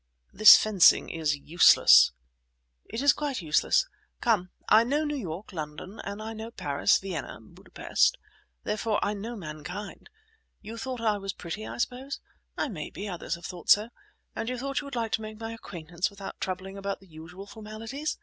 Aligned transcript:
"This 0.33 0.57
fencing 0.57 1.11
is 1.11 1.35
useless." 1.37 2.11
"It 2.85 3.03
is 3.03 3.13
quite 3.13 3.43
useless! 3.43 3.87
Come, 4.19 4.49
I 4.67 4.83
know 4.83 5.03
New 5.03 5.15
York, 5.15 5.53
London, 5.53 6.01
and 6.03 6.23
I 6.23 6.33
know 6.33 6.49
Paris, 6.49 6.97
Vienna, 6.97 7.39
Budapest. 7.39 8.17
Therefore 8.63 8.97
I 9.05 9.13
know 9.13 9.35
mankind! 9.35 10.09
You 10.59 10.75
thought 10.79 11.01
I 11.01 11.19
was 11.19 11.33
pretty, 11.33 11.67
I 11.67 11.77
suppose? 11.77 12.19
I 12.57 12.67
may 12.67 12.89
be; 12.89 13.07
others 13.07 13.35
have 13.35 13.45
thought 13.45 13.69
so. 13.69 13.89
And 14.35 14.49
you 14.49 14.57
thought 14.57 14.81
you 14.81 14.85
would 14.85 14.95
like 14.95 15.11
to 15.11 15.21
make 15.21 15.39
my 15.39 15.53
acquaintance 15.53 16.09
without 16.09 16.41
troubling 16.41 16.79
about 16.79 16.99
the 16.99 17.07
usual 17.07 17.45
formalities? 17.45 18.17